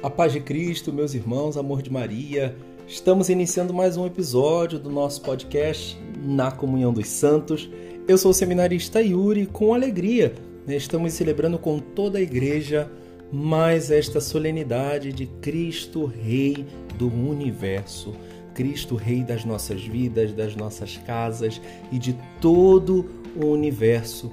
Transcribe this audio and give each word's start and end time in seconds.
A 0.00 0.08
paz 0.08 0.32
de 0.32 0.38
Cristo, 0.38 0.92
meus 0.92 1.12
irmãos, 1.12 1.56
amor 1.56 1.82
de 1.82 1.90
Maria. 1.90 2.54
Estamos 2.86 3.28
iniciando 3.28 3.74
mais 3.74 3.96
um 3.96 4.06
episódio 4.06 4.78
do 4.78 4.88
nosso 4.88 5.20
podcast 5.22 5.98
Na 6.22 6.52
Comunhão 6.52 6.92
dos 6.92 7.08
Santos. 7.08 7.68
Eu 8.06 8.16
sou 8.16 8.30
o 8.30 8.34
seminarista 8.34 9.02
Yuri, 9.02 9.44
com 9.44 9.74
alegria. 9.74 10.34
Né? 10.64 10.76
Estamos 10.76 11.14
celebrando 11.14 11.58
com 11.58 11.80
toda 11.80 12.18
a 12.18 12.22
igreja 12.22 12.88
mais 13.32 13.90
esta 13.90 14.20
solenidade 14.20 15.12
de 15.12 15.26
Cristo 15.26 16.06
Rei 16.06 16.64
do 16.96 17.08
Universo. 17.08 18.14
Cristo 18.54 18.94
Rei 18.94 19.24
das 19.24 19.44
nossas 19.44 19.82
vidas, 19.82 20.32
das 20.32 20.54
nossas 20.54 20.96
casas 20.98 21.60
e 21.90 21.98
de 21.98 22.16
todo 22.40 23.04
o 23.34 23.46
universo. 23.46 24.30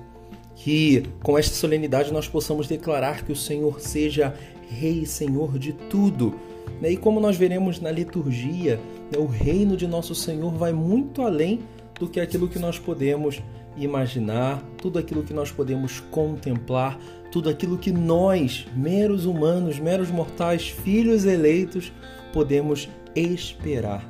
Que 0.55 1.04
com 1.21 1.38
esta 1.38 1.55
solenidade 1.55 2.13
nós 2.13 2.27
possamos 2.27 2.68
declarar 2.68 3.26
que 3.26 3.32
o 3.32 3.36
Senhor 3.36 3.82
seja 3.82 4.34
Rei 4.70 5.02
e 5.02 5.05
Senhor 5.05 5.58
de 5.58 5.74
tudo. 5.74 6.34
Né? 6.82 6.92
E 6.92 6.98
como 6.98 7.20
nós 7.20 7.38
veremos 7.38 7.80
na 7.80 7.92
liturgia, 7.92 8.80
né, 9.12 9.18
o 9.18 9.26
reino 9.26 9.78
de 9.78 9.88
nosso 9.88 10.16
Senhor 10.16 10.54
vai 10.54 10.74
muito 10.74 11.22
além 11.22 11.62
do 12.00 12.08
que 12.08 12.20
aquilo 12.20 12.48
que 12.48 12.60
nós 12.60 12.78
podemos 12.78 13.41
imaginar, 13.78 14.64
tudo 14.78 15.00
aquilo 15.00 15.24
que 15.24 15.34
nós 15.34 15.52
podemos 15.52 16.00
contemplar, 16.12 16.98
tudo 17.32 17.50
aquilo 17.50 17.78
que 17.78 17.91
nós, 17.91 18.66
meros 18.76 19.26
humanos, 19.26 19.80
meros 19.80 20.10
mortais, 20.10 20.70
filhos 20.70 21.26
eleitos, 21.26 21.91
podemos 22.32 22.90
esperar. 23.16 24.10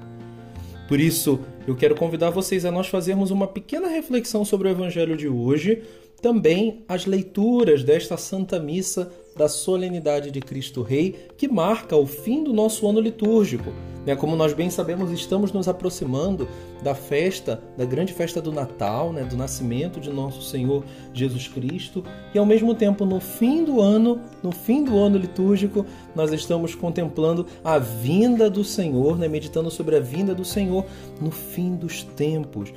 Por 0.87 0.99
isso, 0.99 1.39
eu 1.67 1.75
quero 1.75 1.95
convidar 1.95 2.29
vocês 2.29 2.63
a 2.63 2.71
nós 2.71 2.87
fazermos 2.87 3.31
uma 3.31 3.47
pequena 3.47 3.87
reflexão 3.87 4.45
sobre 4.45 4.67
o 4.67 4.71
evangelho 4.71 5.17
de 5.17 5.27
hoje, 5.27 5.81
também 6.25 6.83
as 6.87 7.05
leituras 7.05 7.83
desta 7.83 8.17
Santa 8.17 8.59
Missa 8.59 9.11
da 9.37 9.47
solenidade 9.47 10.31
de 10.31 10.39
Cristo 10.39 10.81
Rei, 10.81 11.27
que 11.37 11.47
marca 11.47 11.95
o 11.95 12.07
fim 12.07 12.43
do 12.43 12.51
nosso 12.51 12.89
ano 12.89 12.99
litúrgico. 12.99 13.71
Né? 14.03 14.15
Como 14.15 14.35
nós 14.35 14.51
bem 14.51 14.71
sabemos, 14.71 15.11
estamos 15.11 15.51
nos 15.51 15.67
aproximando 15.67 16.47
da 16.81 16.95
festa, 16.95 17.61
da 17.77 17.85
grande 17.85 18.11
festa 18.11 18.41
do 18.41 18.51
Natal, 18.51 19.13
né? 19.13 19.23
do 19.23 19.37
nascimento 19.37 19.99
de 19.99 20.09
nosso 20.09 20.41
Senhor 20.41 20.83
Jesus 21.13 21.47
Cristo, 21.47 22.03
e 22.33 22.39
ao 22.39 22.45
mesmo 22.45 22.73
tempo, 22.73 23.05
no 23.05 23.19
fim 23.19 23.63
do 23.63 23.79
ano, 23.79 24.19
no 24.41 24.51
fim 24.51 24.83
do 24.83 24.97
ano 24.97 25.19
litúrgico, 25.19 25.85
nós 26.15 26.33
estamos 26.33 26.73
contemplando 26.73 27.45
a 27.63 27.77
vinda 27.77 28.49
do 28.49 28.63
Senhor, 28.63 29.15
né? 29.15 29.27
meditando 29.27 29.69
sobre 29.69 29.95
a 29.95 29.99
vinda 29.99 30.33
do 30.33 30.43
Senhor 30.43 30.87
no 31.21 31.29
fim 31.29 31.75
dos 31.75 32.01
tempos, 32.01 32.73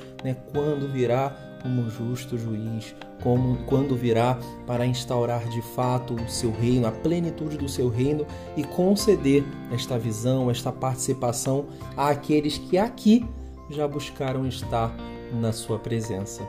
quando 0.52 0.86
virá 0.92 1.47
como 1.62 1.88
justo 1.90 2.38
juiz, 2.38 2.94
como 3.22 3.56
quando 3.64 3.96
virá 3.96 4.38
para 4.66 4.86
instaurar 4.86 5.48
de 5.48 5.60
fato 5.60 6.14
o 6.14 6.28
seu 6.28 6.50
reino, 6.50 6.86
a 6.86 6.92
plenitude 6.92 7.56
do 7.56 7.68
seu 7.68 7.88
reino 7.88 8.26
e 8.56 8.64
conceder 8.64 9.44
esta 9.72 9.98
visão, 9.98 10.50
esta 10.50 10.72
participação 10.72 11.66
àqueles 11.96 12.58
que 12.58 12.78
aqui 12.78 13.24
já 13.70 13.86
buscaram 13.86 14.46
estar 14.46 14.94
na 15.32 15.52
sua 15.52 15.78
presença. 15.78 16.42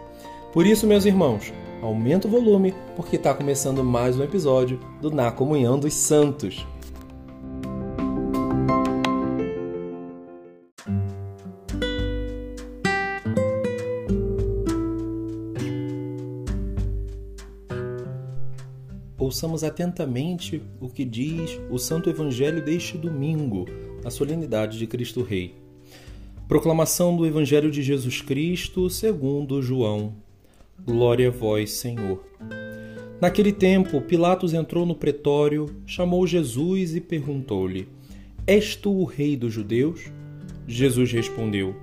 Por 0.53 0.65
isso, 0.65 0.87
meus 0.87 1.05
irmãos, 1.05 1.53
aumenta 1.81 2.27
o 2.27 2.31
volume, 2.31 2.73
porque 2.95 3.15
está 3.15 3.33
começando 3.33 3.83
mais 3.83 4.17
um 4.17 4.23
episódio 4.23 4.80
do 5.02 5.11
Na 5.11 5.31
Comunhão 5.31 5.77
dos 5.77 5.93
Santos. 5.93 6.65
Ouçamos 19.19 19.65
atentamente 19.65 20.61
o 20.79 20.87
que 20.87 21.03
diz 21.03 21.59
o 21.69 21.77
Santo 21.77 22.09
Evangelho 22.09 22.63
deste 22.63 22.97
domingo, 22.97 23.65
a 24.03 24.09
solenidade 24.09 24.80
de 24.80 24.87
Cristo 24.87 25.21
Rei. 25.21 25.55
Proclamação 26.47 27.15
do 27.15 27.27
Evangelho 27.27 27.69
de 27.69 27.83
Jesus 27.83 28.21
Cristo 28.21 28.89
segundo 28.89 29.61
João. 29.61 30.13
Glória 30.83 31.27
a 31.27 31.31
vós, 31.31 31.71
Senhor. 31.71 32.23
Naquele 33.19 33.52
tempo, 33.52 33.99
Pilatos 33.99 34.53
entrou 34.53 34.85
no 34.85 34.95
pretório, 34.95 35.69
chamou 35.85 36.25
Jesus 36.25 36.95
e 36.95 37.02
perguntou-lhe: 37.02 37.89
És 38.47 38.77
tu 38.77 38.91
o 38.91 39.03
rei 39.03 39.35
dos 39.35 39.53
judeus? 39.53 40.09
Jesus 40.65 41.11
respondeu: 41.11 41.75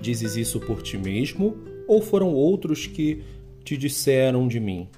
Dizes 0.00 0.36
isso 0.36 0.58
por 0.58 0.82
ti 0.82 0.98
mesmo, 0.98 1.56
ou 1.86 2.02
foram 2.02 2.34
outros 2.34 2.86
que 2.86 3.22
te 3.62 3.76
disseram 3.76 4.48
de 4.48 4.58
mim? 4.58 4.88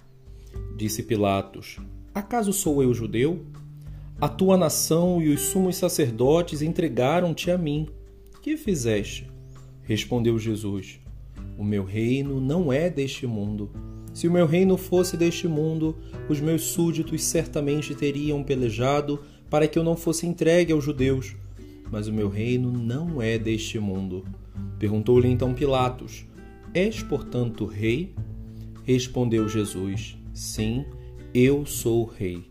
Disse 0.77 1.03
Pilatos: 1.03 1.79
Acaso 2.15 2.53
sou 2.53 2.83
eu 2.83 2.93
judeu? 2.93 3.47
A 4.21 4.29
tua 4.29 4.59
nação 4.59 5.23
e 5.23 5.31
os 5.31 5.41
sumos 5.41 5.77
sacerdotes 5.77 6.61
entregaram-te 6.61 7.51
a 7.51 7.57
mim. 7.57 7.89
Que 8.43 8.59
fizeste? 8.59 9.27
Respondeu 9.83 10.39
Jesus: 10.39 11.01
O 11.57 11.65
meu 11.65 11.83
reino 11.83 12.43
não 12.43 12.71
é 12.71 12.91
deste 12.91 13.27
mundo. 13.27 13.71
Se 14.13 14.29
o 14.29 14.31
meu 14.31 14.47
reino 14.47 14.77
fosse 14.77 15.17
deste 15.17 15.49
mundo, 15.49 15.97
os 16.29 16.43
meus 16.43 16.63
súditos 16.65 17.23
certamente 17.23 17.95
teriam 17.95 18.43
pelejado 18.43 19.21
para 19.49 19.67
que 19.67 19.79
eu 19.79 19.85
não 19.85 19.97
fosse 19.97 20.27
entregue 20.27 20.75
aos 20.75 20.85
judeus. 20.85 21.35
Mas 21.91 22.07
o 22.07 22.13
meu 22.13 22.29
reino 22.29 22.71
não 22.71 23.23
é 23.23 23.39
deste 23.39 23.79
mundo. 23.79 24.27
Perguntou-lhe 24.79 25.29
então 25.29 25.55
Pilatos: 25.55 26.27
És, 26.75 27.03
portanto, 27.03 27.65
rei? 27.65 28.15
Respondeu 28.85 29.49
Jesus: 29.49 30.19
Sim, 30.37 30.85
eu 31.33 31.65
sou 31.65 32.03
o 32.03 32.05
Rei. 32.05 32.45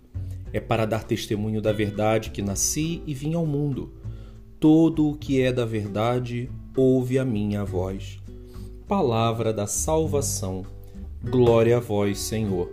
É 0.52 0.60
para 0.60 0.88
dar 0.88 1.04
testemunho 1.04 1.62
da 1.62 1.72
verdade 1.72 2.32
que 2.32 2.42
nasci 2.42 3.04
e 3.06 3.14
vim 3.14 3.36
ao 3.36 3.46
mundo. 3.46 3.94
Todo 4.60 5.08
o 5.08 5.16
que 5.16 5.40
é 5.40 5.54
da 5.54 5.66
verdade 5.66 6.50
ouve 6.76 7.20
a 7.20 7.24
minha 7.24 7.64
voz. 7.64 8.18
Palavra 8.88 9.54
da 9.54 9.68
salvação. 9.68 10.66
Glória 11.24 11.78
a 11.78 11.80
vós, 11.80 12.18
Senhor. 12.18 12.72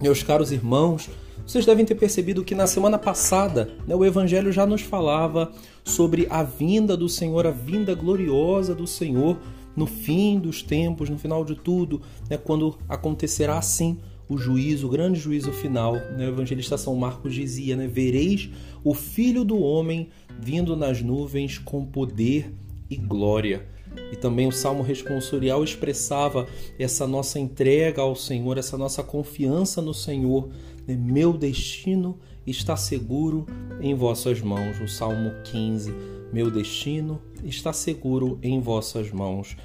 Meus 0.00 0.22
caros 0.22 0.52
irmãos, 0.52 1.10
vocês 1.44 1.66
devem 1.66 1.84
ter 1.84 1.96
percebido 1.96 2.44
que 2.44 2.54
na 2.54 2.68
semana 2.68 2.96
passada 2.96 3.68
né, 3.88 3.96
o 3.96 4.04
Evangelho 4.04 4.52
já 4.52 4.64
nos 4.64 4.82
falava 4.82 5.50
sobre 5.82 6.28
a 6.30 6.44
vinda 6.44 6.96
do 6.96 7.08
Senhor, 7.08 7.44
a 7.44 7.50
vinda 7.50 7.92
gloriosa 7.92 8.72
do 8.72 8.86
Senhor 8.86 9.36
no 9.74 9.86
fim 9.86 10.38
dos 10.38 10.62
tempos, 10.62 11.10
no 11.10 11.18
final 11.18 11.44
de 11.44 11.56
tudo, 11.56 12.02
né, 12.30 12.36
quando 12.36 12.78
acontecerá 12.88 13.58
assim 13.58 13.98
o 14.28 14.36
juízo, 14.36 14.86
o 14.86 14.90
grande 14.90 15.18
juízo 15.18 15.52
final. 15.52 15.94
Né? 15.94 16.26
O 16.26 16.30
evangelista 16.30 16.76
São 16.76 16.94
Marcos 16.96 17.34
dizia: 17.34 17.76
né? 17.76 17.86
Vereis 17.86 18.50
o 18.84 18.94
Filho 18.94 19.44
do 19.44 19.58
Homem 19.60 20.10
vindo 20.38 20.76
nas 20.76 21.02
nuvens 21.02 21.58
com 21.58 21.84
poder 21.84 22.52
e 22.90 22.96
glória. 22.96 23.66
E 24.12 24.16
também 24.16 24.46
o 24.46 24.52
salmo 24.52 24.82
responsorial 24.82 25.64
expressava 25.64 26.46
essa 26.78 27.06
nossa 27.06 27.38
entrega 27.38 28.02
ao 28.02 28.14
Senhor, 28.14 28.58
essa 28.58 28.76
nossa 28.76 29.02
confiança 29.02 29.82
no 29.82 29.94
Senhor. 29.94 30.48
Né? 30.86 30.94
Meu 30.96 31.32
destino 31.32 32.18
está 32.46 32.76
seguro 32.76 33.46
em 33.80 33.94
vossas 33.94 34.40
mãos. 34.40 34.80
O 34.80 34.88
salmo 34.88 35.32
15. 35.44 35.92
Meu 36.32 36.50
destino 36.50 37.20
está 37.42 37.72
seguro 37.72 38.38
em 38.42 38.60
vossas 38.60 39.10
mãos. 39.10 39.56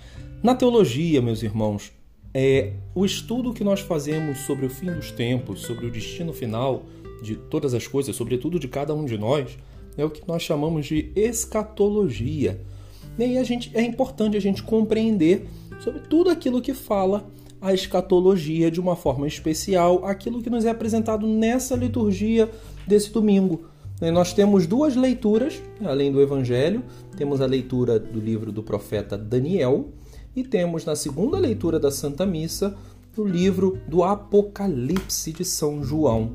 Na 0.41 0.56
teologia, 0.56 1.22
meus 1.22 1.44
irmãos, 1.44 1.91
é, 2.34 2.74
o 2.96 3.06
estudo 3.06 3.54
que 3.54 3.64
nós 3.64 3.80
fazemos 3.80 4.40
sobre 4.40 4.66
o 4.66 4.70
fim 4.70 4.92
dos 4.92 5.12
tempos, 5.12 5.62
sobre 5.62 5.86
o 5.86 5.92
destino 5.92 6.34
final 6.34 6.84
de 7.22 7.36
todas 7.36 7.74
as 7.74 7.88
coisas, 7.88 8.16
sobretudo 8.16 8.60
de 8.60 8.68
cada 8.68 8.94
um 8.94 9.06
de 9.06 9.18
nós, 9.18 9.58
é 9.98 10.04
o 10.04 10.10
que 10.10 10.28
nós 10.28 10.42
chamamos 10.42 10.86
de 10.86 11.12
escatologia. 11.16 12.60
E 13.18 13.24
aí 13.24 13.38
a 13.38 13.44
gente, 13.44 13.72
é 13.76 13.82
importante 13.82 14.36
a 14.36 14.40
gente 14.40 14.64
compreender 14.64 15.48
sobre 15.80 16.02
tudo 16.02 16.30
aquilo 16.30 16.62
que 16.62 16.74
fala 16.74 17.30
a 17.62 17.74
escatologia 17.74 18.70
de 18.70 18.80
uma 18.80 18.96
forma 18.96 19.28
especial, 19.28 20.06
aquilo 20.06 20.41
que 20.41 20.50
nos 20.50 20.66
é 20.66 20.70
apresentado 20.70 21.28
nessa 21.28 21.76
liturgia 21.76 22.50
desse 22.88 23.12
domingo. 23.12 23.66
E 24.02 24.12
nós 24.12 24.34
temos 24.34 24.68
duas 24.68 24.96
leituras, 24.96 25.62
além 25.86 26.12
do 26.12 26.22
Evangelho, 26.22 26.84
temos 27.16 27.40
a 27.40 27.46
leitura 27.46 27.97
do 27.97 28.20
livro 28.20 28.52
do 28.52 28.62
profeta 28.62 29.18
Daniel, 29.18 29.90
e 30.35 30.44
temos 30.44 30.85
na 30.85 30.96
segunda 30.96 31.38
leitura 31.38 31.80
da 31.80 31.91
Santa 31.91 32.26
Missa 32.26 32.76
o 33.16 33.24
livro 33.24 33.80
do 33.88 34.03
Apocalipse 34.03 35.32
de 35.32 35.46
São 35.46 35.84
João. 35.84 36.32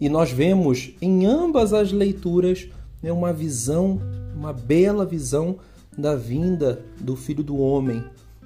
E 0.00 0.08
nós 0.08 0.30
vemos 0.30 0.92
em 1.00 1.26
ambas 1.26 1.72
as 1.72 1.92
leituras 1.92 2.68
né, 3.02 3.12
uma 3.12 3.32
visão, 3.32 4.00
uma 4.34 4.52
bela 4.52 5.04
visão 5.04 5.56
da 5.96 6.14
vinda 6.14 6.84
do 7.00 7.16
Filho 7.16 7.42
do 7.42 7.58
Homem, 7.58 8.02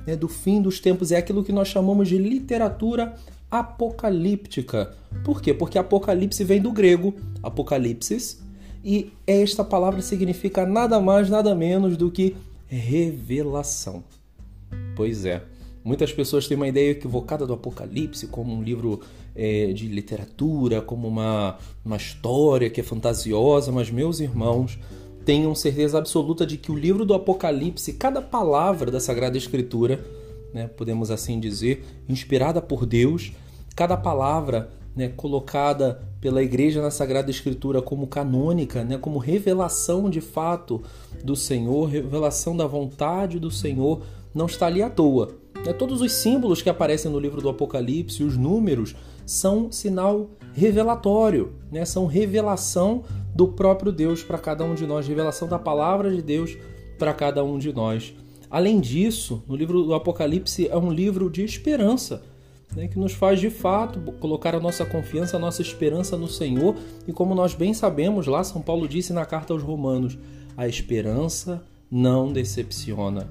né, 0.06 0.16
do 0.16 0.28
fim 0.28 0.60
dos 0.60 0.80
tempos. 0.80 1.12
É 1.12 1.16
aquilo 1.16 1.44
que 1.44 1.52
nós 1.52 1.68
chamamos 1.68 2.08
de 2.08 2.18
literatura 2.18 3.14
apocalíptica. 3.50 4.94
Por 5.24 5.40
quê? 5.42 5.52
Porque 5.52 5.78
Apocalipse 5.78 6.44
vem 6.44 6.60
do 6.60 6.70
grego 6.70 7.14
apocalipsis 7.42 8.40
e 8.84 9.12
esta 9.26 9.64
palavra 9.64 10.00
significa 10.00 10.64
nada 10.64 11.00
mais, 11.00 11.28
nada 11.28 11.54
menos 11.54 11.96
do 11.96 12.10
que 12.10 12.36
revelação. 12.66 14.04
Pois 14.94 15.24
é, 15.24 15.42
Muitas 15.82 16.12
pessoas 16.12 16.46
têm 16.46 16.56
uma 16.56 16.68
ideia 16.68 16.90
equivocada 16.90 17.46
do 17.46 17.54
Apocalipse 17.54 18.26
como 18.26 18.54
um 18.54 18.62
livro 18.62 19.00
é, 19.34 19.72
de 19.72 19.88
literatura, 19.88 20.82
como 20.82 21.08
uma, 21.08 21.56
uma 21.82 21.96
história 21.96 22.68
que 22.68 22.80
é 22.80 22.84
fantasiosa, 22.84 23.72
mas, 23.72 23.90
meus 23.90 24.20
irmãos, 24.20 24.78
tenham 25.24 25.54
certeza 25.54 25.96
absoluta 25.96 26.46
de 26.46 26.58
que 26.58 26.70
o 26.70 26.76
livro 26.76 27.06
do 27.06 27.14
Apocalipse, 27.14 27.94
cada 27.94 28.20
palavra 28.20 28.90
da 28.90 29.00
Sagrada 29.00 29.38
Escritura, 29.38 30.04
né, 30.52 30.66
podemos 30.66 31.10
assim 31.10 31.40
dizer, 31.40 31.82
inspirada 32.06 32.60
por 32.60 32.84
Deus, 32.84 33.32
cada 33.74 33.96
palavra 33.96 34.70
né, 34.94 35.08
colocada 35.08 36.02
pela 36.20 36.42
Igreja 36.42 36.82
na 36.82 36.90
Sagrada 36.90 37.30
Escritura 37.30 37.80
como 37.80 38.06
canônica, 38.06 38.84
né, 38.84 38.98
como 38.98 39.18
revelação 39.18 40.10
de 40.10 40.20
fato 40.20 40.82
do 41.24 41.34
Senhor, 41.34 41.86
revelação 41.86 42.54
da 42.54 42.66
vontade 42.66 43.38
do 43.38 43.50
Senhor, 43.50 44.02
não 44.34 44.46
está 44.46 44.66
ali 44.66 44.82
à 44.82 44.90
toa. 44.90 45.36
Né? 45.64 45.72
Todos 45.72 46.00
os 46.00 46.12
símbolos 46.12 46.62
que 46.62 46.70
aparecem 46.70 47.10
no 47.10 47.18
livro 47.18 47.40
do 47.40 47.48
Apocalipse, 47.48 48.22
os 48.22 48.36
números, 48.36 48.94
são 49.26 49.70
sinal 49.70 50.30
revelatório, 50.52 51.52
né? 51.70 51.84
são 51.84 52.06
revelação 52.06 53.04
do 53.34 53.48
próprio 53.48 53.92
Deus 53.92 54.22
para 54.22 54.38
cada 54.38 54.64
um 54.64 54.74
de 54.74 54.86
nós, 54.86 55.06
revelação 55.06 55.48
da 55.48 55.58
palavra 55.58 56.10
de 56.10 56.22
Deus 56.22 56.56
para 56.98 57.14
cada 57.14 57.44
um 57.44 57.58
de 57.58 57.72
nós. 57.72 58.14
Além 58.50 58.80
disso, 58.80 59.44
no 59.46 59.54
livro 59.54 59.84
do 59.84 59.94
Apocalipse 59.94 60.68
é 60.68 60.76
um 60.76 60.92
livro 60.92 61.30
de 61.30 61.44
esperança, 61.44 62.22
né, 62.74 62.88
que 62.88 62.98
nos 62.98 63.12
faz 63.12 63.38
de 63.38 63.48
fato 63.48 64.00
colocar 64.20 64.54
a 64.54 64.60
nossa 64.60 64.84
confiança, 64.84 65.36
a 65.36 65.40
nossa 65.40 65.62
esperança 65.62 66.16
no 66.16 66.28
Senhor. 66.28 66.74
E 67.06 67.12
como 67.12 67.34
nós 67.34 67.54
bem 67.54 67.72
sabemos, 67.72 68.26
lá 68.26 68.42
São 68.42 68.60
Paulo 68.60 68.88
disse 68.88 69.12
na 69.12 69.24
carta 69.24 69.52
aos 69.52 69.62
Romanos: 69.62 70.18
a 70.56 70.66
esperança 70.66 71.62
não 71.90 72.32
decepciona. 72.32 73.28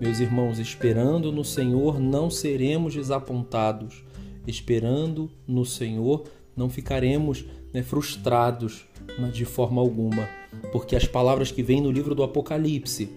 Meus 0.00 0.20
irmãos, 0.20 0.58
esperando 0.58 1.32
no 1.32 1.44
Senhor 1.44 1.98
não 1.98 2.30
seremos 2.30 2.94
desapontados. 2.94 4.04
Esperando 4.46 5.30
no 5.46 5.64
Senhor 5.64 6.24
não 6.56 6.68
ficaremos 6.68 7.44
né, 7.72 7.82
frustrados 7.82 8.86
de 9.32 9.44
forma 9.44 9.80
alguma, 9.80 10.28
porque 10.72 10.96
as 10.96 11.06
palavras 11.06 11.50
que 11.50 11.62
vêm 11.62 11.80
no 11.80 11.90
livro 11.90 12.14
do 12.14 12.22
Apocalipse 12.22 13.08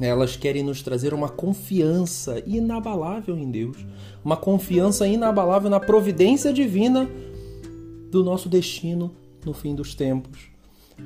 elas 0.00 0.36
querem 0.36 0.62
nos 0.62 0.82
trazer 0.82 1.14
uma 1.14 1.28
confiança 1.28 2.42
inabalável 2.46 3.38
em 3.38 3.50
Deus, 3.50 3.76
uma 4.24 4.36
confiança 4.36 5.06
inabalável 5.06 5.70
na 5.70 5.78
providência 5.78 6.52
divina 6.52 7.08
do 8.10 8.24
nosso 8.24 8.48
destino 8.48 9.14
no 9.44 9.52
fim 9.52 9.74
dos 9.74 9.94
tempos. 9.94 10.48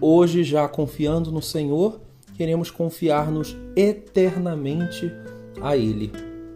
Hoje, 0.00 0.42
já 0.42 0.66
confiando 0.68 1.30
no 1.30 1.42
Senhor, 1.42 2.00
queremos 2.38 2.70
confiar-nos 2.70 3.56
eternamente 3.74 5.12
a 5.60 5.76
Ele. 5.76 6.12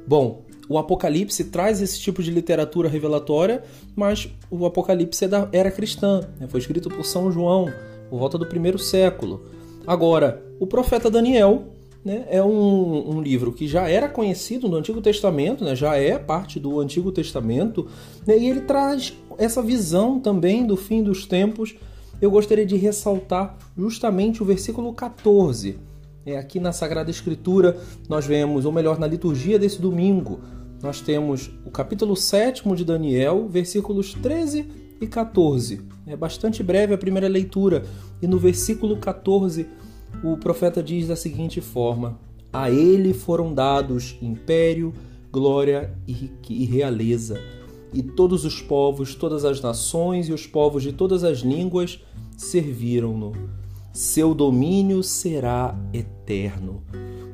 Bom, 0.07 0.45
o 0.69 0.79
Apocalipse 0.79 1.45
traz 1.47 1.83
esse 1.83 1.99
tipo 1.99 2.23
de 2.23 2.31
literatura 2.31 2.89
revelatória, 2.89 3.65
mas 3.97 4.29
o 4.49 4.65
Apocalipse 4.65 5.25
é 5.25 5.29
era 5.53 5.73
cristã, 5.73 6.21
né? 6.39 6.47
foi 6.49 6.61
escrito 6.61 6.89
por 6.89 7.05
São 7.05 7.33
João, 7.33 7.67
por 8.09 8.21
volta 8.21 8.39
do 8.39 8.47
primeiro 8.47 8.79
século. 8.79 9.45
Agora, 9.85 10.41
o 10.61 10.67
profeta 10.69 11.11
Daniel 11.11 11.65
né, 12.05 12.27
é 12.31 12.43
um, 12.43 13.17
um, 13.17 13.21
livro 13.21 13.53
que 13.53 13.67
já 13.67 13.89
era 13.89 14.09
conhecido 14.09 14.69
no 14.69 14.77
Antigo 14.77 15.01
Testamento, 15.01 15.65
né, 15.65 15.75
já 15.75 15.97
é 15.97 16.17
parte 16.17 16.61
do 16.61 16.79
Antigo 16.79 17.11
Testamento, 17.11 17.89
né, 18.25 18.39
e 18.39 18.49
ele 18.49 18.61
traz 18.61 19.13
essa 19.37 19.61
visão 19.61 20.21
também 20.21 20.65
do 20.65 20.77
fim 20.77 21.03
dos 21.03 21.27
tempos 21.27 21.75
eu 22.23 22.31
gostaria 22.31 22.65
de 22.65 22.77
ressaltar 22.77 23.59
justamente 23.77 24.45
o 24.45 24.47
versículo 24.47 24.93
14. 24.95 25.77
É, 26.25 26.39
aqui 26.39 26.61
na 26.61 26.73
Sagrada 26.73 27.11
Escritura 27.11 27.77
nós 28.09 28.25
vemos, 28.25 28.65
ou 28.65 28.71
melhor, 28.71 28.97
na 28.97 29.09
liturgia 29.09 29.59
desse 29.59 29.83
domingo, 29.83 30.39
nós 30.81 31.01
temos 31.01 31.51
o 31.67 31.71
capítulo 31.73 32.15
7 32.15 32.63
de 32.77 32.85
Daniel, 32.85 33.49
versículos 33.49 34.15
13 34.15 34.67
e 35.01 35.07
14. 35.09 35.83
É 36.07 36.17
bastante 36.17 36.63
breve 36.63 36.95
a 36.95 36.99
primeira 36.99 37.27
leitura, 37.27 37.83
e 38.23 38.29
no 38.29 38.39
versículo 38.39 38.99
14 38.99 39.67
o 40.23 40.37
profeta 40.37 40.81
diz 40.81 41.09
da 41.09 41.17
seguinte 41.17 41.61
forma: 41.61 42.21
A 42.53 42.71
ele 42.71 43.13
foram 43.13 43.53
dados 43.53 44.17
império, 44.23 44.95
glória 45.33 45.93
e 46.07 46.65
realeza, 46.67 47.41
e 47.93 48.03
todos 48.03 48.45
os 48.45 48.61
povos, 48.61 49.15
todas 49.15 49.45
as 49.45 49.61
nações 49.61 50.29
e 50.29 50.33
os 50.33 50.47
povos 50.47 50.83
de 50.83 50.93
todas 50.93 51.25
as 51.25 51.39
línguas 51.39 52.01
serviram-no. 52.37 53.33
Seu 53.93 54.35
domínio 54.35 55.03
será 55.03 55.79
eterno, 55.93 56.83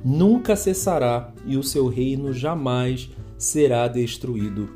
nunca 0.05 0.57
cessará 0.57 1.33
e 1.47 1.57
o 1.57 1.63
seu 1.63 1.87
reino 1.87 2.33
jamais 2.33 3.09
será 3.37 3.87
destruído. 3.87 4.69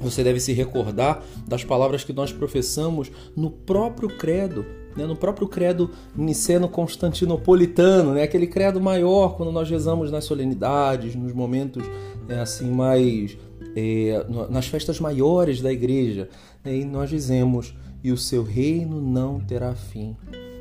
Você 0.00 0.24
deve 0.24 0.40
se 0.40 0.52
recordar 0.52 1.22
das 1.46 1.64
palavras 1.64 2.04
que 2.04 2.12
nós 2.12 2.32
professamos 2.32 3.10
no 3.36 3.48
próprio 3.50 4.08
credo, 4.08 4.66
né? 4.96 5.06
no 5.06 5.16
próprio 5.16 5.48
credo 5.48 5.90
niceno-constantinopolitano, 6.16 8.12
né? 8.12 8.24
aquele 8.24 8.46
credo 8.46 8.80
maior 8.80 9.36
quando 9.36 9.52
nós 9.52 9.70
rezamos 9.70 10.10
nas 10.10 10.24
solenidades, 10.24 11.14
nos 11.14 11.32
momentos 11.32 11.84
né, 12.26 12.40
assim 12.40 12.70
mais 12.70 13.36
é, 13.76 14.24
nas 14.50 14.66
festas 14.66 15.00
maiores 15.00 15.60
da 15.60 15.72
igreja, 15.72 16.28
né? 16.64 16.76
e 16.76 16.84
nós 16.84 17.10
dizemos 17.10 17.74
e 18.02 18.12
o 18.12 18.16
seu 18.16 18.42
reino 18.42 19.00
não 19.00 19.40
terá 19.40 19.74
fim. 19.74 20.16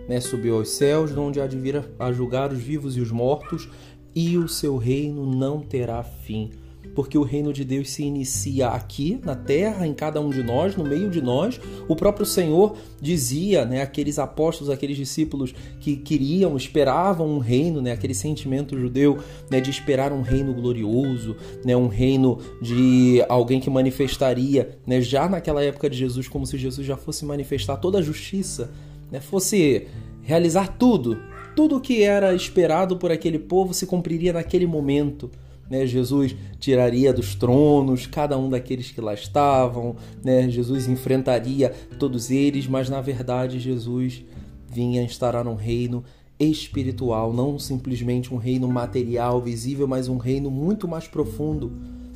Né? 0.07 0.19
Subiu 0.19 0.55
aos 0.55 0.69
céus, 0.69 1.11
de 1.11 1.19
onde 1.19 1.41
há 1.41 1.47
de 1.47 1.57
vir 1.57 1.83
a 1.99 2.11
julgar 2.11 2.51
os 2.51 2.59
vivos 2.59 2.95
e 2.97 3.01
os 3.01 3.11
mortos, 3.11 3.69
e 4.15 4.37
o 4.37 4.47
seu 4.47 4.77
reino 4.77 5.25
não 5.25 5.59
terá 5.59 6.03
fim 6.03 6.51
porque 6.95 7.17
o 7.17 7.23
reino 7.23 7.51
de 7.51 7.63
Deus 7.63 7.89
se 7.89 8.03
inicia 8.03 8.67
aqui 8.69 9.19
na 9.23 9.35
terra, 9.35 9.87
em 9.87 9.93
cada 9.93 10.21
um 10.21 10.29
de 10.29 10.43
nós, 10.43 10.75
no 10.75 10.83
meio 10.83 11.09
de 11.09 11.21
nós. 11.21 11.59
O 11.87 11.95
próprio 11.95 12.25
Senhor 12.25 12.75
dizia, 13.01 13.65
né, 13.65 13.81
aqueles 13.81 14.19
apóstolos, 14.19 14.69
aqueles 14.69 14.97
discípulos 14.97 15.53
que 15.79 15.95
queriam, 15.95 16.55
esperavam 16.55 17.27
um 17.27 17.39
reino, 17.39 17.81
né, 17.81 17.91
aquele 17.91 18.13
sentimento 18.13 18.79
judeu, 18.79 19.19
né, 19.49 19.59
de 19.59 19.69
esperar 19.69 20.11
um 20.11 20.21
reino 20.21 20.53
glorioso, 20.53 21.35
né, 21.65 21.75
um 21.75 21.87
reino 21.87 22.39
de 22.61 23.23
alguém 23.27 23.59
que 23.59 23.69
manifestaria, 23.69 24.77
né, 24.85 25.01
já 25.01 25.27
naquela 25.27 25.63
época 25.63 25.89
de 25.89 25.97
Jesus, 25.97 26.27
como 26.27 26.45
se 26.45 26.57
Jesus 26.57 26.85
já 26.85 26.97
fosse 26.97 27.25
manifestar 27.25 27.77
toda 27.77 27.99
a 27.99 28.01
justiça, 28.01 28.71
né, 29.11 29.19
fosse 29.19 29.87
realizar 30.21 30.77
tudo, 30.77 31.17
tudo 31.55 31.77
o 31.77 31.81
que 31.81 32.03
era 32.03 32.33
esperado 32.33 32.97
por 32.97 33.11
aquele 33.11 33.37
povo 33.37 33.73
se 33.73 33.85
cumpriria 33.85 34.33
naquele 34.33 34.65
momento. 34.65 35.29
Né? 35.69 35.85
Jesus 35.85 36.35
tiraria 36.59 37.13
dos 37.13 37.35
tronos 37.35 38.05
cada 38.05 38.37
um 38.37 38.49
daqueles 38.49 38.91
que 38.91 39.01
lá 39.01 39.13
estavam, 39.13 39.95
né? 40.23 40.49
Jesus 40.49 40.87
enfrentaria 40.87 41.69
todos 41.97 42.29
eles, 42.29 42.67
mas 42.67 42.89
na 42.89 43.01
verdade 43.01 43.59
Jesus 43.59 44.23
vinha 44.69 45.01
instaurar 45.01 45.47
um 45.47 45.55
reino 45.55 46.03
espiritual, 46.39 47.31
não 47.31 47.57
simplesmente 47.57 48.33
um 48.33 48.37
reino 48.37 48.67
material, 48.67 49.41
visível, 49.41 49.87
mas 49.87 50.07
um 50.07 50.17
reino 50.17 50.49
muito 50.51 50.87
mais 50.87 51.07
profundo, 51.07 51.71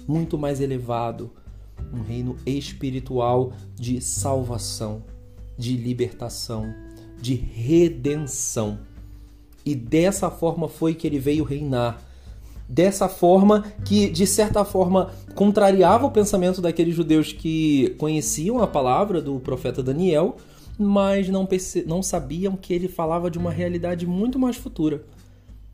muito 0.08 0.38
mais 0.38 0.60
elevado, 0.60 1.32
um 1.94 2.02
reino 2.02 2.36
espiritual 2.46 3.54
de 3.76 4.02
salvação, 4.02 5.04
de 5.58 5.78
libertação, 5.78 6.74
de 7.22 7.36
redenção. 7.36 8.80
E 9.66 9.76
dessa 9.76 10.30
forma 10.30 10.68
foi 10.68 10.94
que 10.94 11.06
ele 11.06 11.20
veio 11.20 11.44
reinar 11.44 12.02
dessa 12.68 13.08
forma 13.08 13.64
que, 13.86 14.10
de 14.10 14.28
certa 14.28 14.66
forma, 14.66 15.12
contrariava 15.34 16.06
o 16.06 16.12
pensamento 16.12 16.62
daqueles 16.62 16.96
judeus 16.96 17.32
que 17.32 17.96
conheciam 17.98 18.62
a 18.62 18.68
palavra 18.68 19.22
do 19.22 19.40
profeta 19.40 19.82
Daniel, 19.82 20.36
mas 20.78 21.30
não, 21.30 21.48
não 21.86 22.04
sabiam 22.04 22.56
que 22.56 22.74
ele 22.74 22.88
falava 22.88 23.32
de 23.32 23.38
uma 23.38 23.52
realidade 23.52 24.06
muito 24.06 24.38
mais 24.38 24.58
futura. 24.58 25.04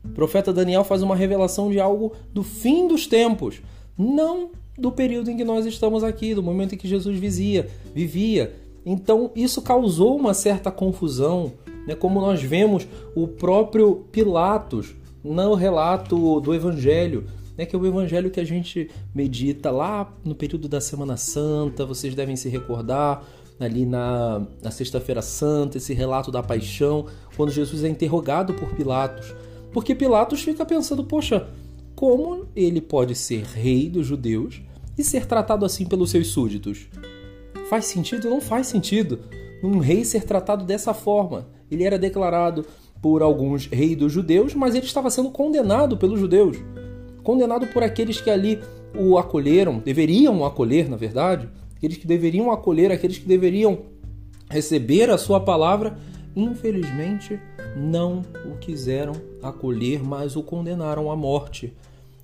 O 0.04 0.08
profeta 0.08 0.52
Daniel 0.52 0.84
faz 0.84 1.02
uma 1.02 1.16
revelação 1.16 1.70
de 1.70 1.80
algo 1.80 2.12
do 2.32 2.42
fim 2.42 2.86
dos 2.86 3.06
tempos, 3.06 3.60
não 3.98 4.50
do 4.78 4.92
período 4.92 5.30
em 5.30 5.36
que 5.36 5.44
nós 5.44 5.66
estamos 5.66 6.04
aqui, 6.04 6.34
do 6.34 6.42
momento 6.42 6.74
em 6.74 6.78
que 6.78 6.88
Jesus 6.88 7.18
vizia, 7.18 7.68
vivia. 7.94 8.54
Então 8.84 9.30
isso 9.34 9.62
causou 9.62 10.16
uma 10.16 10.34
certa 10.34 10.70
confusão, 10.70 11.52
né? 11.86 11.94
como 11.94 12.20
nós 12.20 12.42
vemos 12.42 12.86
o 13.14 13.26
próprio 13.26 14.04
Pilatos 14.12 14.94
no 15.24 15.54
relato 15.54 16.40
do 16.40 16.54
Evangelho, 16.54 17.24
né, 17.56 17.64
que 17.64 17.74
é 17.74 17.78
o 17.78 17.86
Evangelho 17.86 18.30
que 18.30 18.40
a 18.40 18.44
gente 18.44 18.90
medita 19.14 19.70
lá 19.70 20.12
no 20.24 20.34
período 20.34 20.68
da 20.68 20.80
Semana 20.80 21.16
Santa, 21.16 21.86
vocês 21.86 22.14
devem 22.14 22.36
se 22.36 22.48
recordar, 22.48 23.24
ali 23.58 23.86
na, 23.86 24.46
na 24.62 24.70
Sexta-feira 24.70 25.22
Santa, 25.22 25.78
esse 25.78 25.94
relato 25.94 26.30
da 26.30 26.42
paixão, 26.42 27.06
quando 27.36 27.52
Jesus 27.52 27.84
é 27.84 27.88
interrogado 27.88 28.52
por 28.54 28.74
Pilatos. 28.74 29.34
Porque 29.72 29.94
Pilatos 29.94 30.42
fica 30.42 30.64
pensando, 30.64 31.04
poxa, 31.04 31.48
como 31.94 32.46
ele 32.54 32.80
pode 32.80 33.14
ser 33.14 33.44
rei 33.44 33.88
dos 33.88 34.06
judeus 34.06 34.60
e 34.98 35.04
ser 35.04 35.26
tratado 35.26 35.64
assim 35.64 35.86
pelos 35.86 36.10
seus 36.10 36.28
súditos? 36.28 36.88
Faz 37.68 37.86
sentido? 37.86 38.28
Não 38.28 38.40
faz 38.40 38.66
sentido. 38.66 39.20
Um 39.62 39.78
rei 39.78 40.04
ser 40.04 40.24
tratado 40.24 40.64
dessa 40.64 40.92
forma. 40.92 41.48
Ele 41.70 41.84
era 41.84 41.98
declarado 41.98 42.66
por 43.04 43.20
alguns 43.20 43.66
reis 43.66 43.98
dos 43.98 44.10
judeus, 44.10 44.54
mas 44.54 44.74
ele 44.74 44.86
estava 44.86 45.10
sendo 45.10 45.30
condenado 45.30 45.94
pelos 45.94 46.18
judeus, 46.18 46.56
condenado 47.22 47.66
por 47.66 47.82
aqueles 47.82 48.18
que 48.18 48.30
ali 48.30 48.58
o 48.98 49.18
acolheram, 49.18 49.78
deveriam 49.78 50.42
acolher, 50.42 50.88
na 50.88 50.96
verdade, 50.96 51.46
aqueles 51.76 51.98
que 51.98 52.06
deveriam 52.06 52.50
acolher, 52.50 52.90
aqueles 52.90 53.18
que 53.18 53.26
deveriam 53.28 53.80
receber 54.48 55.10
a 55.10 55.18
sua 55.18 55.38
palavra, 55.38 55.98
infelizmente 56.34 57.38
não 57.76 58.22
o 58.50 58.56
quiseram 58.56 59.12
acolher, 59.42 60.02
mas 60.02 60.34
o 60.34 60.42
condenaram 60.42 61.10
à 61.10 61.16
morte. 61.16 61.74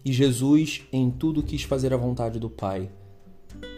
E 0.03 0.11
Jesus, 0.11 0.81
em 0.91 1.11
tudo, 1.11 1.43
quis 1.43 1.63
fazer 1.63 1.93
a 1.93 1.99
vontade 1.99 2.39
do 2.39 2.49
Pai. 2.49 2.89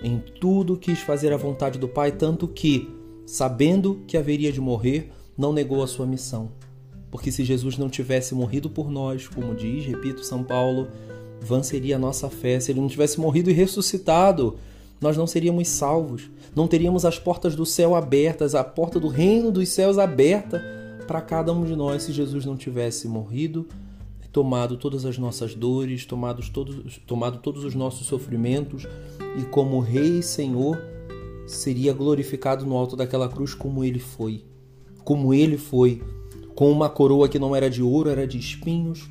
Em 0.05 0.23
tudo 0.41 0.77
quis 0.77 1.01
fazer 1.01 1.33
a 1.33 1.37
vontade 1.37 1.81
do 1.81 1.89
Pai, 1.89 2.13
tanto 2.13 2.47
que, 2.47 2.89
sabendo 3.27 4.05
que 4.07 4.17
haveria 4.17 4.53
de 4.53 4.61
morrer, 4.61 5.11
não 5.37 5.53
negou 5.53 5.83
a 5.83 5.89
sua 5.89 6.07
missão. 6.07 6.62
Porque 7.13 7.31
se 7.31 7.45
Jesus 7.45 7.77
não 7.77 7.91
tivesse 7.91 8.35
morrido 8.35 8.71
por 8.71 8.91
nós, 8.91 9.29
como 9.29 9.55
diz, 9.55 9.85
repito, 9.85 10.25
São 10.25 10.43
Paulo, 10.43 10.89
vã 11.43 11.63
seria 11.63 11.97
a 11.97 11.99
nossa 11.99 12.31
fé. 12.31 12.59
Se 12.59 12.73
ele 12.73 12.81
não 12.81 12.89
tivesse 12.89 13.21
morrido 13.21 13.51
e 13.51 13.53
ressuscitado, 13.53 14.57
nós 14.99 15.15
não 15.15 15.27
seríamos 15.27 15.69
salvos. 15.69 16.31
Não 16.57 16.67
teríamos 16.67 17.05
as 17.05 17.19
portas 17.19 17.55
do 17.55 17.67
céu 17.67 17.95
abertas, 17.95 18.55
a 18.55 18.65
porta 18.65 18.99
do 18.99 19.09
reino 19.09 19.53
dos 19.53 19.69
céus 19.69 19.99
aberta 19.99 20.65
para 21.07 21.21
cada 21.21 21.53
um 21.53 21.65
de 21.65 21.77
nós 21.77 22.05
se 22.05 22.13
Jesus 22.13 22.47
não 22.47 22.57
tivesse 22.57 23.07
morrido, 23.07 23.69
tomado 24.33 24.79
todas 24.79 25.05
as 25.05 25.19
nossas 25.19 25.55
dores, 25.55 26.07
tomado 26.07 26.43
todos, 26.51 26.99
tomado 27.07 27.41
todos 27.41 27.63
os 27.63 27.75
nossos 27.75 28.07
sofrimentos 28.07 28.87
e 29.39 29.43
como 29.43 29.81
Rei 29.81 30.21
e 30.21 30.23
Senhor 30.23 30.81
seria 31.47 31.93
glorificado 31.93 32.65
no 32.65 32.75
alto 32.75 32.97
daquela 32.97 33.29
cruz 33.29 33.53
como 33.53 33.85
ele 33.85 33.99
foi. 33.99 34.47
Como 35.05 35.35
ele 35.35 35.59
foi, 35.59 36.01
com 36.55 36.71
uma 36.71 36.89
coroa 36.89 37.29
que 37.29 37.39
não 37.39 37.55
era 37.55 37.69
de 37.69 37.83
ouro, 37.83 38.11
era 38.11 38.27
de 38.27 38.39
espinhos, 38.39 39.09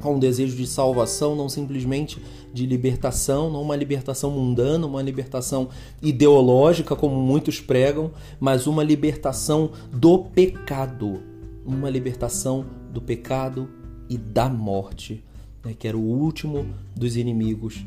com 0.00 0.16
um 0.16 0.18
desejo 0.18 0.54
de 0.54 0.66
salvação, 0.66 1.34
não 1.34 1.48
simplesmente 1.48 2.20
de 2.52 2.66
libertação, 2.66 3.50
não 3.50 3.62
uma 3.62 3.74
libertação 3.74 4.30
mundana, 4.30 4.86
uma 4.86 5.00
libertação 5.00 5.70
ideológica, 6.02 6.94
como 6.94 7.16
muitos 7.16 7.60
pregam, 7.60 8.10
mas 8.38 8.66
uma 8.66 8.84
libertação 8.84 9.70
do 9.90 10.18
pecado, 10.18 11.22
uma 11.64 11.88
libertação 11.88 12.66
do 12.92 13.00
pecado 13.00 13.68
e 14.08 14.18
da 14.18 14.48
morte, 14.48 15.24
né, 15.64 15.74
que 15.76 15.88
era 15.88 15.96
o 15.96 16.02
último 16.02 16.66
dos 16.94 17.16
inimigos. 17.16 17.84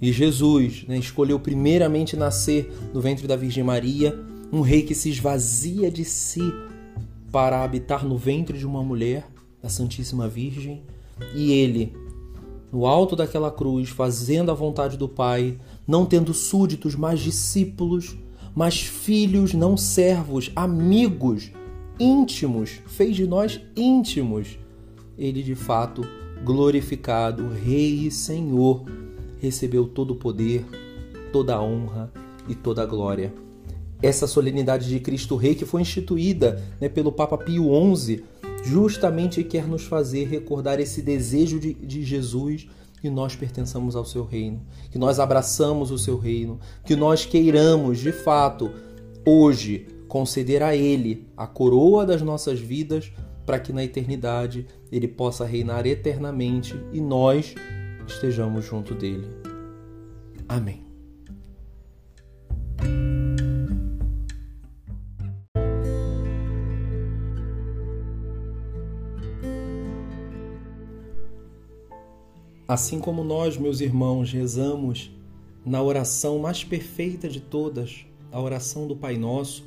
E 0.00 0.12
Jesus 0.12 0.84
né, 0.86 0.98
escolheu 0.98 1.40
primeiramente 1.40 2.14
nascer 2.14 2.70
no 2.92 3.00
ventre 3.00 3.26
da 3.26 3.36
Virgem 3.36 3.64
Maria, 3.64 4.16
um 4.52 4.60
rei 4.60 4.82
que 4.82 4.94
se 4.94 5.10
esvazia 5.10 5.90
de 5.90 6.04
si 6.04 6.42
para 7.30 7.62
habitar 7.62 8.04
no 8.04 8.16
ventre 8.16 8.58
de 8.58 8.66
uma 8.66 8.82
mulher, 8.82 9.28
a 9.62 9.68
Santíssima 9.68 10.28
Virgem, 10.28 10.82
e 11.34 11.52
ele, 11.52 11.94
no 12.72 12.86
alto 12.86 13.16
daquela 13.16 13.50
cruz, 13.50 13.88
fazendo 13.88 14.50
a 14.50 14.54
vontade 14.54 14.96
do 14.96 15.08
Pai, 15.08 15.58
não 15.86 16.06
tendo 16.06 16.32
súditos, 16.32 16.94
mas 16.94 17.20
discípulos, 17.20 18.16
mas 18.54 18.80
filhos, 18.80 19.54
não 19.54 19.76
servos, 19.76 20.50
amigos, 20.54 21.50
íntimos, 21.98 22.80
fez 22.86 23.16
de 23.16 23.26
nós 23.26 23.60
íntimos. 23.76 24.58
Ele 25.16 25.42
de 25.42 25.54
fato, 25.54 26.02
glorificado, 26.44 27.48
Rei 27.48 28.06
e 28.06 28.10
Senhor, 28.10 28.84
recebeu 29.40 29.86
todo 29.86 30.12
o 30.12 30.16
poder, 30.16 30.64
toda 31.32 31.56
a 31.56 31.62
honra 31.62 32.12
e 32.48 32.54
toda 32.54 32.82
a 32.82 32.86
glória. 32.86 33.32
Essa 34.02 34.26
solenidade 34.26 34.88
de 34.88 35.00
Cristo 35.00 35.36
Rei 35.36 35.54
que 35.54 35.64
foi 35.64 35.82
instituída 35.82 36.62
né, 36.80 36.88
pelo 36.88 37.12
Papa 37.12 37.36
Pio 37.36 37.68
XI 37.96 38.22
justamente 38.64 39.42
quer 39.44 39.66
nos 39.66 39.84
fazer 39.84 40.28
recordar 40.28 40.80
esse 40.80 41.02
desejo 41.02 41.58
de, 41.58 41.74
de 41.74 42.04
Jesus 42.04 42.68
que 43.00 43.08
nós 43.08 43.36
pertençamos 43.36 43.94
ao 43.94 44.04
seu 44.04 44.24
reino, 44.24 44.60
que 44.90 44.98
nós 44.98 45.20
abraçamos 45.20 45.90
o 45.90 45.98
seu 45.98 46.18
reino, 46.18 46.58
que 46.84 46.96
nós 46.96 47.24
queiramos 47.24 47.98
de 47.98 48.12
fato 48.12 48.70
hoje 49.24 49.86
conceder 50.08 50.62
a 50.62 50.74
Ele 50.74 51.26
a 51.36 51.46
coroa 51.46 52.04
das 52.04 52.22
nossas 52.22 52.58
vidas 52.58 53.12
para 53.46 53.58
que 53.58 53.72
na 53.72 53.84
eternidade 53.84 54.66
Ele 54.90 55.06
possa 55.06 55.44
reinar 55.44 55.86
eternamente 55.86 56.78
e 56.92 57.00
nós 57.00 57.54
estejamos 58.06 58.64
junto 58.64 58.94
dele. 58.94 59.28
Amém. 60.48 60.87
Assim 72.68 73.00
como 73.00 73.24
nós, 73.24 73.56
meus 73.56 73.80
irmãos, 73.80 74.30
rezamos 74.30 75.10
na 75.64 75.82
oração 75.82 76.38
mais 76.38 76.62
perfeita 76.62 77.26
de 77.26 77.40
todas, 77.40 78.04
a 78.30 78.38
oração 78.38 78.86
do 78.86 78.94
Pai 78.94 79.16
Nosso, 79.16 79.64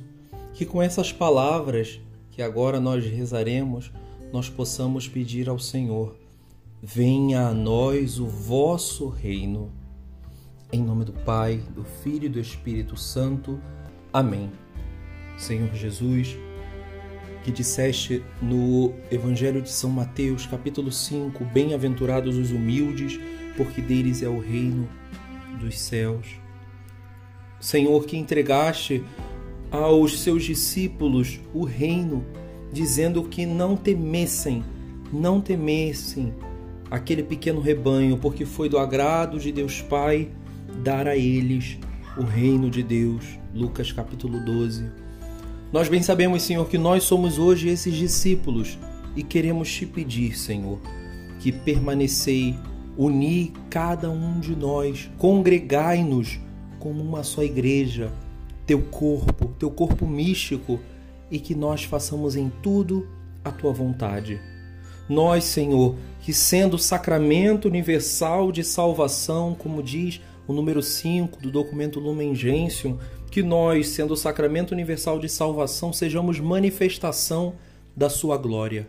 que 0.54 0.68
com 0.68 0.80
essas 0.80 1.12
palavras 1.12 2.00
que 2.30 2.44
agora 2.44 2.80
nós 2.80 3.04
rezaremos, 3.04 3.92
nós 4.32 4.50
possamos 4.50 5.08
pedir 5.08 5.50
ao 5.50 5.58
Senhor: 5.58 6.16
venha 6.80 7.48
a 7.48 7.54
nós 7.56 8.20
o 8.20 8.28
vosso 8.28 9.10
reino. 9.10 9.72
Em 10.72 10.84
nome 10.84 11.04
do 11.04 11.14
Pai, 11.14 11.58
do 11.74 11.84
Filho 11.84 12.28
e 12.28 12.30
do 12.30 12.40
Espírito 12.40 12.96
Santo. 12.96 13.60
Amém. 14.14 14.52
Senhor 15.40 15.74
Jesus, 15.74 16.38
que 17.44 17.52
disseste 17.52 18.24
no 18.42 18.94
Evangelho 19.10 19.62
de 19.62 19.70
São 19.70 19.90
Mateus, 19.90 20.46
capítulo 20.46 20.92
5: 20.92 21.44
Bem-aventurados 21.46 22.38
os 22.38 22.52
humildes, 22.52 23.20
porque 23.58 23.82
deles 23.82 24.22
é 24.22 24.30
o 24.30 24.40
reino 24.40 24.88
dos 25.60 25.80
céus. 25.80 26.28
Senhor, 27.60 28.06
que 28.06 28.18
entregaste 28.18 29.04
aos 29.72 30.20
seus 30.20 30.44
discípulos 30.44 31.40
o 31.54 31.64
reino, 31.64 32.26
dizendo 32.72 33.24
que 33.24 33.46
não 33.46 33.76
temessem, 33.76 34.64
não 35.12 35.40
temessem 35.40 36.34
aquele 36.90 37.24
pequeno 37.24 37.62
rebanho, 37.62 38.18
porque 38.18 38.46
foi 38.46 38.68
do 38.68 38.78
agrado 38.78 39.40
de 39.40 39.52
Deus 39.52 39.82
Pai 39.82 40.30
dar 40.84 41.08
a 41.08 41.16
eles 41.16 41.78
o 42.18 42.24
reino 42.24 42.70
de 42.70 42.84
Deus. 42.84 43.40
Lucas 43.54 43.92
capítulo 43.92 44.44
12. 44.44 45.11
Nós 45.72 45.88
bem 45.88 46.04
sabemos, 46.04 46.44
Senhor, 46.44 46.68
que 46.68 46.78
nós 46.78 47.04
somos 47.04 47.40
hoje 47.40 47.70
esses 47.70 47.96
discípulos 47.96 48.78
e 49.16 49.24
queremos 49.24 49.74
te 49.74 49.86
pedir, 49.86 50.38
Senhor, 50.38 50.82
que 51.40 51.50
permanecei, 51.50 52.58
uni 52.98 53.54
cada 53.70 54.10
um 54.10 54.42
de 54.42 54.54
nós, 54.54 55.10
congregai-nos 55.18 56.42
como 56.78 57.02
uma 57.02 57.24
só 57.24 57.42
igreja, 57.42 58.12
teu 58.66 58.82
corpo, 58.82 59.54
teu 59.58 59.72
corpo 59.72 60.06
místico, 60.06 60.78
e 61.32 61.40
que 61.40 61.56
nós 61.56 61.86
façamos 61.86 62.36
em 62.36 62.52
tudo 62.62 63.08
a 63.42 63.50
tua 63.50 63.72
vontade. 63.72 64.42
Nós, 65.08 65.46
Senhor, 65.46 65.96
que 66.22 66.34
sendo 66.34 66.76
o 66.76 66.80
sacramento 66.80 67.68
universal 67.68 68.52
de 68.52 68.64
salvação, 68.64 69.56
como 69.56 69.82
diz 69.82 70.22
o 70.48 70.54
número 70.54 70.82
5 70.82 71.42
do 71.42 71.52
documento 71.52 72.00
Lumen 72.00 72.36
Gentium, 72.36 72.98
que 73.32 73.42
nós, 73.42 73.88
sendo 73.90 74.14
o 74.14 74.18
sacramento 74.18 74.72
universal 74.72 75.18
de 75.18 75.28
salvação, 75.28 75.92
sejamos 75.92 76.40
manifestação 76.40 77.56
da 77.96 78.10
sua 78.10 78.38
glória. 78.38 78.88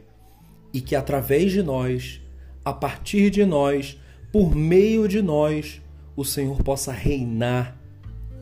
E 0.75 0.81
que 0.81 0.95
através 0.95 1.53
de 1.53 1.63
nós, 1.63 2.21
a 2.65 2.73
partir 2.73 3.31
de 3.31 3.45
nós, 3.45 3.99
por 4.31 4.55
meio 4.55 5.07
de 5.07 5.23
nós, 5.23 5.81
o 6.17 6.25
Senhor 6.25 6.63
possa 6.63 6.93
reinar 6.93 7.79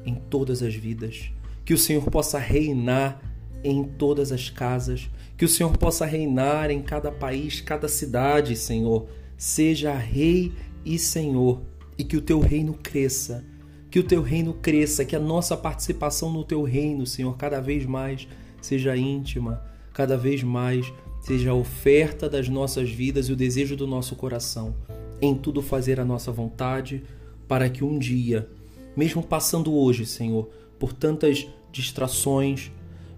em 0.05 0.15
todas 0.15 0.63
as 0.63 0.75
vidas, 0.75 1.31
que 1.65 1.75
o 1.75 1.79
Senhor 1.79 2.05
possa 2.11 2.39
reinar 2.39 3.21
em 3.63 3.85
todas 3.85 4.33
as 4.33 4.49
casas, 4.49 5.09
que 5.41 5.47
o 5.47 5.49
Senhor 5.49 5.75
possa 5.79 6.05
reinar 6.05 6.71
em 6.71 6.83
cada 6.83 7.11
país, 7.11 7.63
cada 7.63 7.89
cidade, 7.89 8.55
Senhor. 8.55 9.07
Seja 9.39 9.95
Rei 9.95 10.53
e 10.85 10.99
Senhor, 10.99 11.63
e 11.97 12.05
que 12.05 12.19
o 12.19 12.21
teu 12.21 12.41
reino 12.41 12.75
cresça. 12.75 13.43
Que 13.91 13.99
o 13.99 14.05
teu 14.05 14.21
reino 14.21 14.53
cresça, 14.53 15.03
que 15.03 15.17
a 15.17 15.19
nossa 15.19 15.57
participação 15.57 16.31
no 16.31 16.45
teu 16.45 16.63
reino, 16.63 17.07
Senhor, 17.07 17.35
cada 17.39 17.59
vez 17.59 17.87
mais 17.87 18.29
seja 18.61 18.95
íntima, 18.95 19.65
cada 19.95 20.15
vez 20.15 20.43
mais 20.43 20.93
seja 21.23 21.53
a 21.53 21.55
oferta 21.55 22.29
das 22.29 22.47
nossas 22.47 22.91
vidas 22.91 23.31
e 23.31 23.33
o 23.33 23.37
desejo 23.37 23.75
do 23.75 23.87
nosso 23.87 24.17
coração, 24.17 24.75
em 25.23 25.35
tudo 25.35 25.63
fazer 25.63 25.99
a 25.99 26.05
nossa 26.05 26.31
vontade, 26.31 27.03
para 27.49 27.71
que 27.71 27.83
um 27.83 27.99
dia, 27.99 28.47
mesmo 28.95 29.23
passando 29.23 29.73
hoje, 29.73 30.05
Senhor, 30.05 30.51
por 30.79 30.93
tantas 30.93 31.49
distrações, 31.73 32.71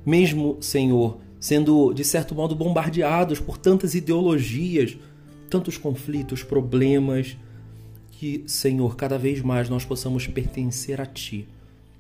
mesmo, 0.07 0.59
Senhor, 0.61 1.19
sendo 1.43 1.93
de 1.93 2.05
certo 2.05 2.37
modo 2.37 2.55
bombardeados 2.55 3.41
por 3.41 3.59
tantas 3.59 3.97
ideologias, 3.97 4.97
tantos 5.51 5.77
conflitos, 5.77 6.45
problemas, 6.45 7.37
que, 8.13 8.45
Senhor, 8.47 8.95
cada 8.95 9.19
vez 9.19 9.43
mais 9.43 9.69
nós 9.69 9.85
possamos 9.85 10.25
pertencer 10.29 11.01
a 11.01 11.05
Ti. 11.05 11.49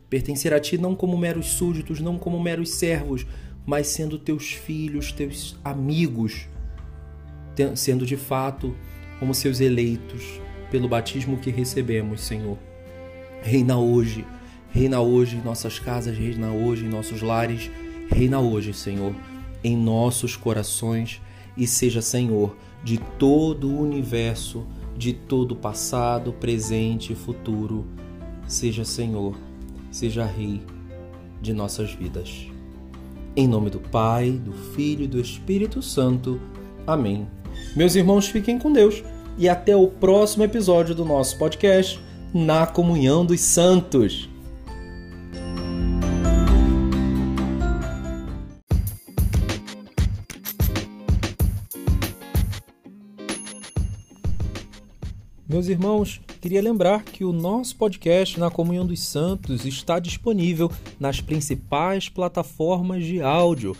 Pertencer 0.08 0.54
a 0.54 0.60
Ti 0.60 0.78
não 0.78 0.94
como 0.94 1.18
meros 1.18 1.48
súditos, 1.48 1.98
não 1.98 2.18
como 2.18 2.40
meros 2.40 2.70
servos, 2.70 3.26
mas 3.66 3.88
sendo 3.88 4.16
Teus 4.16 4.52
filhos, 4.52 5.10
Teus 5.10 5.56
amigos, 5.64 6.46
sendo 7.74 8.06
de 8.06 8.16
fato 8.16 8.72
como 9.18 9.34
Seus 9.34 9.60
eleitos, 9.60 10.40
pelo 10.70 10.88
batismo 10.88 11.38
que 11.38 11.50
recebemos, 11.50 12.20
Senhor. 12.20 12.56
Reina 13.42 13.76
hoje, 13.76 14.24
reina 14.70 15.00
hoje 15.00 15.34
em 15.34 15.42
nossas 15.42 15.80
casas, 15.80 16.16
reina 16.16 16.52
hoje 16.52 16.84
em 16.84 16.88
nossos 16.88 17.22
lares, 17.22 17.68
reina 18.08 18.38
hoje, 18.38 18.72
Senhor, 18.72 19.12
em 19.62 19.76
nossos 19.76 20.36
corações 20.36 21.20
e 21.56 21.66
seja 21.66 22.02
Senhor 22.02 22.56
de 22.82 22.98
todo 23.18 23.68
o 23.68 23.80
universo, 23.80 24.66
de 24.96 25.12
todo 25.12 25.52
o 25.52 25.56
passado, 25.56 26.32
presente 26.32 27.12
e 27.12 27.16
futuro. 27.16 27.86
Seja 28.46 28.84
Senhor, 28.84 29.36
seja 29.90 30.24
Rei 30.24 30.62
de 31.40 31.52
nossas 31.52 31.92
vidas. 31.92 32.46
Em 33.34 33.48
nome 33.48 33.70
do 33.70 33.80
Pai, 33.80 34.30
do 34.30 34.52
Filho 34.52 35.04
e 35.04 35.08
do 35.08 35.20
Espírito 35.20 35.80
Santo. 35.80 36.40
Amém. 36.86 37.26
Meus 37.74 37.94
irmãos, 37.94 38.28
fiquem 38.28 38.58
com 38.58 38.72
Deus 38.72 39.02
e 39.38 39.48
até 39.48 39.74
o 39.74 39.88
próximo 39.88 40.44
episódio 40.44 40.94
do 40.94 41.04
nosso 41.04 41.38
podcast 41.38 42.00
Na 42.34 42.66
Comunhão 42.66 43.24
dos 43.24 43.40
Santos. 43.40 44.31
Meus 55.62 55.70
irmãos, 55.70 56.20
queria 56.40 56.60
lembrar 56.60 57.04
que 57.04 57.24
o 57.24 57.32
nosso 57.32 57.76
podcast 57.76 58.40
Na 58.40 58.50
Comunhão 58.50 58.84
dos 58.84 58.98
Santos 58.98 59.64
está 59.64 60.00
disponível 60.00 60.68
nas 60.98 61.20
principais 61.20 62.08
plataformas 62.08 63.04
de 63.04 63.22
áudio 63.22 63.76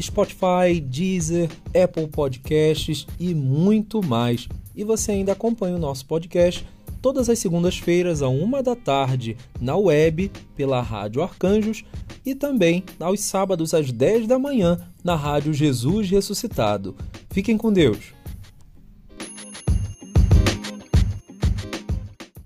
Spotify, 0.00 0.80
Deezer, 0.82 1.50
Apple 1.78 2.06
Podcasts 2.06 3.06
e 3.18 3.34
muito 3.34 4.02
mais. 4.02 4.48
E 4.74 4.82
você 4.82 5.12
ainda 5.12 5.32
acompanha 5.32 5.76
o 5.76 5.78
nosso 5.78 6.06
podcast 6.06 6.66
todas 7.02 7.28
as 7.28 7.38
segundas-feiras, 7.38 8.22
à 8.22 8.28
uma 8.28 8.62
da 8.62 8.74
tarde, 8.74 9.36
na 9.60 9.76
web, 9.76 10.32
pela 10.56 10.80
Rádio 10.80 11.22
Arcanjos, 11.22 11.84
e 12.24 12.34
também 12.34 12.82
aos 12.98 13.20
sábados, 13.20 13.74
às 13.74 13.92
10 13.92 14.26
da 14.26 14.38
manhã, 14.38 14.80
na 15.04 15.16
Rádio 15.16 15.52
Jesus 15.52 16.08
Ressuscitado. 16.08 16.96
Fiquem 17.28 17.58
com 17.58 17.70
Deus! 17.70 18.18